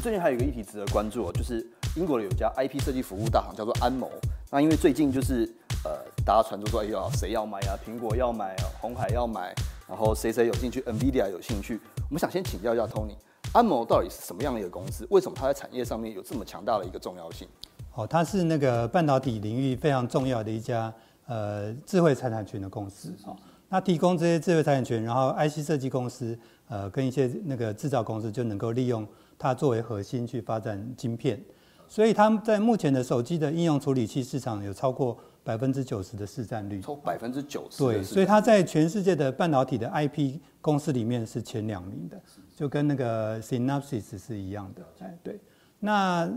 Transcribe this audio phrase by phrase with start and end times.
[0.00, 4.10] 最近还有一个议题值得关注哦，就是英国的有家 IP 设计服务大行叫做安谋。
[4.50, 5.44] 那因为最近就是
[5.84, 5.90] 呃，
[6.24, 7.76] 大家传出说，哎呀，谁要买啊？
[7.86, 9.54] 苹果要买，红海要买，
[9.86, 11.78] 然后谁谁有兴趣，NVIDIA 有兴趣。
[12.08, 13.14] 我们想先请教一下 Tony，
[13.52, 15.06] 安谋到底是什么样的一个公司？
[15.10, 17.46] 为什么它在产业上面有这么强大的一个重要性？
[17.94, 20.92] 哦，它是那个半导体领域非常重要的一家
[21.26, 23.36] 呃智慧财产权的公司哦。
[23.68, 26.36] 那提供这些智慧财产权，然后 IC 设计公司
[26.68, 29.06] 呃跟一些那个制造公司就能够利用
[29.40, 31.42] 它作为核心去发展晶片。
[31.88, 37.82] 所以他们在目前的手机的应用处理器市场有超过百分之九十的市占率，超百分之九十。
[37.82, 42.20] 对，所以它在全世界的半导体的 IP 公司里面是前两名的，
[42.54, 44.82] 就跟那个 Synopsys 是一样的。
[45.00, 45.40] 哎，对。
[45.80, 46.30] 那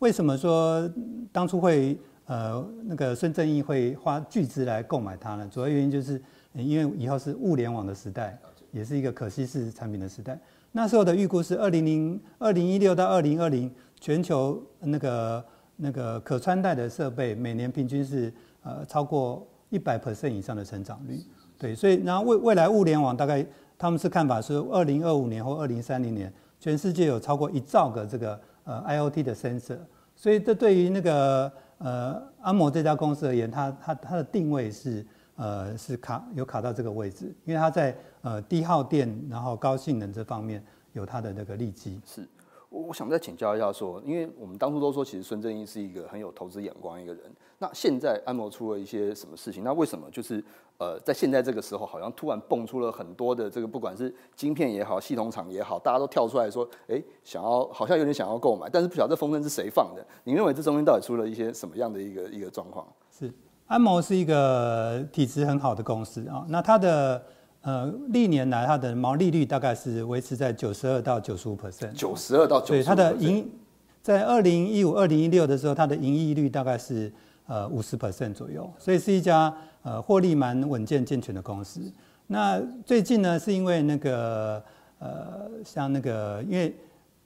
[0.00, 0.86] 为什么说
[1.32, 5.48] 当初会呃那个孙正义会花巨资来购买它呢？
[5.50, 6.20] 主要原因就是
[6.52, 8.38] 因为以后是物联网的时代，
[8.70, 10.38] 也是一个可稀释产品的时代。
[10.72, 13.70] 那时候的预估是二零零二零一六到二零二零。
[14.02, 15.44] 全球那个
[15.76, 21.22] 那个可穿戴的设备每年平均是呃超过一百 percent 以上的成长率，
[21.58, 23.44] 对，所以然后未未来物联网大概
[23.76, 29.76] 他们是看法是二零二五年或二零三零年，全世界有超过一兆个这个呃 IOT 的 sensor，
[30.16, 35.06] 所以这对于那个呃安摩这家公司而言，它它它的定位是
[35.40, 42.28] 呃是卡有卡到这个位置，因为它在呃低耗电然后高性能这方面有它的那个利基是。
[42.68, 47.22] 我我想再请教一下，说，因为我们当初都说，其实孙正义是一个很有投资眼光一个人。
[47.58, 49.64] 那现在安谋出了一些什么事情？
[49.64, 50.44] 那为什么就是
[50.78, 60.06] 呃，在现在这个时候，好像突然蹦出了很多的这个，不管是晶片也好，系统厂也好，大家都跳出来说，哎，想要好像有点想要购买，但是不晓得这风筝是谁放的？
[60.22, 62.86] 你认为这中间到底出了一些什么样的一个一个状况？
[63.10, 63.32] 是
[63.70, 67.22] 安谋是一个体质很好的公司啊，那它的。
[67.62, 71.92] 呃，历年来它的毛利率大概是维持在九十二到九十五 percent。
[71.92, 73.46] 九十二到九十它的盈
[74.00, 77.12] 在二零一五、二零一六的时候，它的盈利率大概是
[77.46, 81.82] 呃五十 percent 左右，所以是一家呃获利蛮稳健健全的公司。
[82.28, 84.64] 那最近呢，是因为那个
[84.98, 86.74] 呃，像那个，因为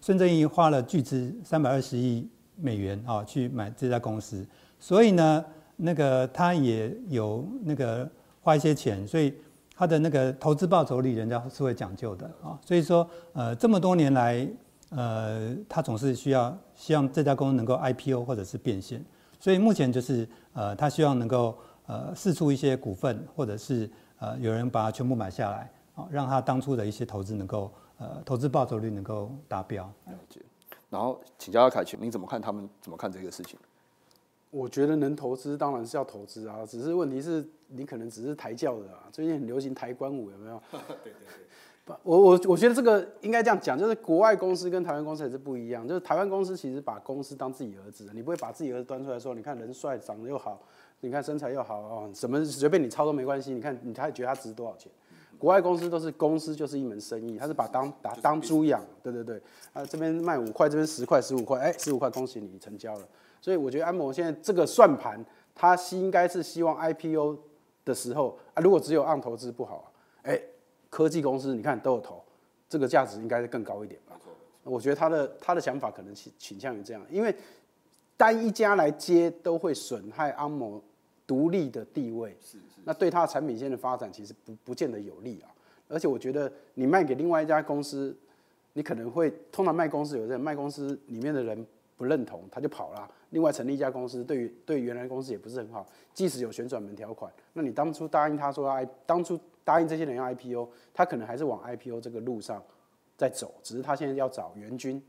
[0.00, 4.46] 孙正义花了巨资三百二十亿美元啊去买这家公司，
[4.80, 5.44] 所以呢，
[5.82, 8.08] 那个他也有那个
[8.40, 9.34] 花一些钱，所以。
[9.74, 14.46] 他的那个投资报酬率，人家是会讲究的啊，所以说，呃，这么多年来，
[14.90, 19.04] 呃，他总是需要希望这家公司能够 IPO 或者是变现，
[19.40, 23.90] 所以目前就是，呃，他希望能够呃释出一些股份，或者是
[24.20, 29.82] 呃有人把它全部买下来，啊，让他当初的一些投资能够呃投资报酬率能够达标。
[30.06, 30.40] 了解。
[30.90, 33.58] 然后请教阿凯群，你怎么看他们怎么看这个事情？
[34.52, 39.08] 我觉得能投资当然是要投资啊，只是问题是你可能只是抬轿的啊。
[39.10, 40.62] 最近很流行抬棺舞，有没有？
[40.70, 41.42] 对对对。
[41.86, 45.88] 不，我我我觉得这个应该这样讲，就是国外公司跟台湾公司也是不一样。
[45.88, 50.60] 就是台湾公司其实把公司当自己儿子，你不会把自己儿子端出来说，你看人帅，长得又好，
[51.00, 53.54] 你看身材又好哦，什么随便你抄都没关系。
[53.54, 54.92] 你看你还觉得他值多少钱？
[55.38, 58.80] 国外公司都是公司就是一门生意，他是把当打当猪养。
[59.02, 59.40] 对对对，
[59.72, 63.08] 啊这边卖五块，这边十块十五块，哎十五块恭喜你成交了。
[63.42, 65.22] 所以我觉得安谋现在这个算盘，
[65.52, 67.36] 它应该是希望 IPO
[67.84, 69.86] 的时候啊，如果只有按投资不好啊，
[70.22, 70.40] 哎，
[70.88, 72.22] 科技公司你看都有投，
[72.68, 74.16] 这个价值应该是更高一点吧？
[74.62, 77.34] 我觉得他的他的想法可能倾倾向于这样，因为
[78.16, 80.80] 单一家来接都会损害安谋
[81.26, 85.50] 独立的地位，是是，那对他的产品线的发展其实不不见得有利啊。
[85.88, 88.16] 而且我觉得你卖给另外一家公司，
[88.74, 91.66] 你可能会通常卖公司有人卖公司里面的人。
[92.02, 95.86] 不认同他就跑了，另外成立一家公司，对于对原来公司也不是很好。
[96.12, 102.60] 即使有旋转门条款，那你当初答应他说要当初答应这些人要 IPO，他可能还是往 IPO 这个路上
[103.16, 105.00] 在走，只是他现在要找援军，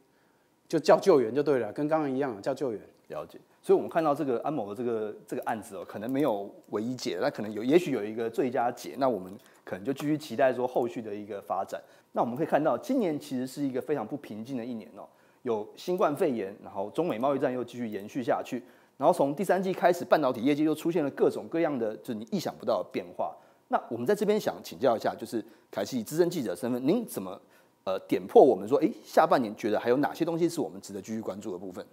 [0.67, 2.79] 就叫救援就对了，跟刚刚一样叫救援。
[3.09, 3.37] 了解。
[3.61, 9.31] 所以我们看到这个安某的这个这个案子哦，可能没有唯一解，那可能有也许有一个最佳解，那我们
[9.63, 11.81] 可能就继续期待说后续的一个发展。
[12.13, 15.07] 那我们可以看到，今年其实是一个非常不平静的一年哦。
[15.43, 18.63] 有新冠肺炎，然后中美贸易战又继续延续下去，
[18.97, 23.35] 然后从第三季开始，半导体业绩又出现了各种各样的，就是你意想不到的变化。
[23.67, 27.39] 那我们在这边想请教一下，就是凯西资深记者身份，您怎么
[27.83, 31.85] 呃点破我们说，哎，下半年觉得还有哪些东西是我们值得继续关注的部分？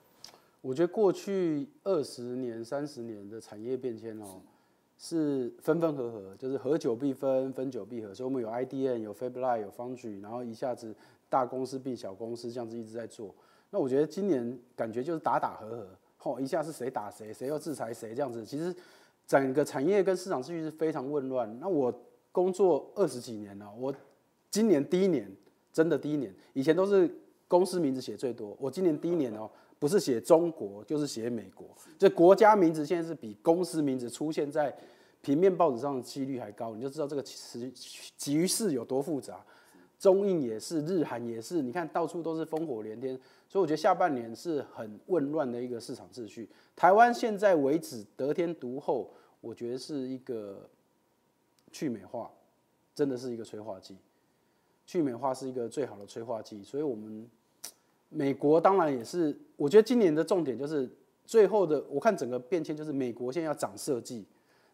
[0.60, 4.40] 我觉得过去二十年、三十年的产业变迁哦，
[4.96, 8.14] 是分分合合，就是合久必分，分久必合。
[8.14, 10.94] 所以我们有 IDN、有 Fab l i、有 Foundry，然后一下子。
[11.30, 13.34] 大公司并小公司这样子一直在做，
[13.70, 18.44] 那我觉得今年感觉就是打打和和，吼一下是谁打谁，谁又制裁谁这样子。
[18.44, 18.74] 其实
[19.26, 21.58] 整个产业跟市场秩序是非常混乱。
[21.60, 21.94] 那我
[22.32, 23.94] 工作二十几年了，我
[24.50, 25.30] 今年第一年
[25.72, 27.08] 真的第一年，以前都是
[27.46, 28.56] 公司名字写最多。
[28.60, 29.48] 我今年第一年哦，
[29.78, 34.76] 不是写中国就是写美国，这国家名字现在是比公司名字出现在
[35.22, 37.72] 平面报纸上的几率还高，你就知道这个局
[38.18, 39.44] 局势有多复杂。
[40.00, 43.14] 中印也是，日韩也是，你看到处都是烽火连天，
[43.46, 46.48] 所以我觉得下半年是很混乱的一个市场秩序。
[46.74, 49.12] 台湾现在为止得天独厚，
[49.42, 50.66] 我觉得是一个
[51.70, 52.30] 去美化，
[52.94, 53.94] 真的是一个催化剂。
[54.86, 57.28] 去美化是一个最好的催化剂，所以我们
[58.08, 60.90] 美国当然也是，我觉得今年的重点就是
[61.26, 64.24] 最后的，我看整个变迁就是美国现在要涨设计。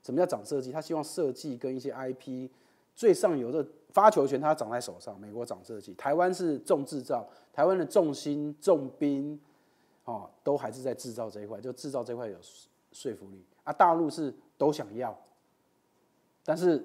[0.04, 0.70] 什么叫涨设计？
[0.70, 2.48] 他希望设计跟一些 IP
[2.94, 3.66] 最上游的。
[3.96, 9.40] 发球权它掌在手上，美国掌设计，台湾是重制造，台湾的重心重兵，
[10.04, 12.36] 哦，都还是在制造这一块，就制造这块有
[12.92, 13.72] 说服力啊。
[13.72, 15.18] 大陆是都想要，
[16.44, 16.84] 但是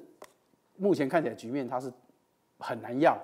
[0.78, 1.92] 目前看起来局面它是
[2.60, 3.19] 很难要，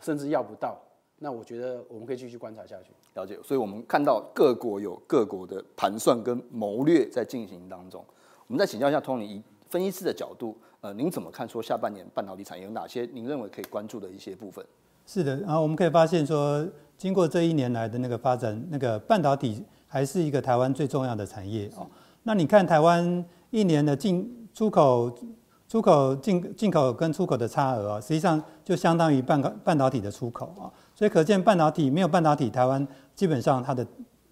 [0.00, 0.80] 甚至要不到。
[1.18, 3.38] 那我觉得我们可以继续观察下去，了解。
[3.42, 8.02] 所以我们看到各国有各国的盘算跟谋略在进行当中。
[8.46, 10.56] 我们再请教一下 Tony，分析师的角度。
[10.80, 11.48] 呃，您怎么看？
[11.48, 14.64] 说下半年半导体产业有哪些您认为可以关注的一些部分？
[15.04, 16.64] 是的，然后我们可以发现说，
[16.96, 21.84] 经过这一年来的那个发展，那个半导体还是一个台湾最重要的产业哦。
[22.22, 25.12] 那你看台湾一年的进出口、
[25.66, 30.70] 出口进进口跟出口的差额啊，实际上就相当于半个半导体的出口啊。
[30.94, 32.86] 所以可见半导体没有半导体，台湾
[33.16, 33.84] 基本上它的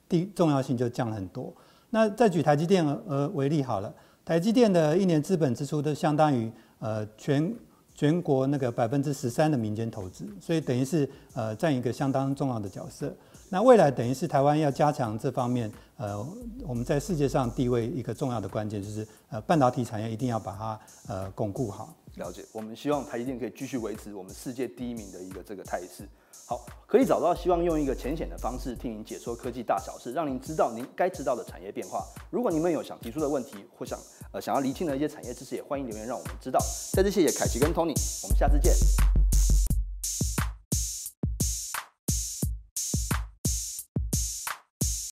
[0.09, 1.53] 地重要性就降了很多。
[1.91, 3.93] 那再举台积电呃为例好了。
[4.27, 6.51] 台积电的一年资本支出都相当于
[6.81, 7.55] 呃全
[7.95, 13.15] 全国那个百分之十三的民间投资，所以等于是呃占一个相当重要的角色。
[13.49, 16.19] 那未来等于是台湾要加强这方面，呃
[16.67, 21.95] 我们在世界上地位一个重要的关键就是呃半导体产业一定要把它呃巩固好。
[22.17, 26.09] 了解，我们希望台积电可以继续维持我们世界第一名的一个这个态势。
[26.47, 32.05] 好，可以找到希望用一个浅显的方式替您解说科技大小事，让您知道您该知道的产业变化。
[32.31, 33.99] 如果你们有想提出的问题或想
[34.33, 36.59] 呃想要厘清的一些产业知识，也欢迎留言让我们知道。
[36.93, 38.73] 再次谢谢凯奇跟 Tony，我们下次见。